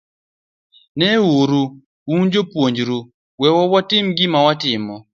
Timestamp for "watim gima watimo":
3.71-4.95